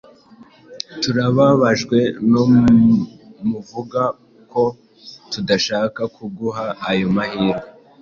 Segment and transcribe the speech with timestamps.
[1.01, 1.97] Turababajwe
[2.31, 2.43] no
[3.49, 4.01] muvuga
[4.51, 4.63] ko
[5.31, 7.59] tudashaka kuguha ayo mahirwe.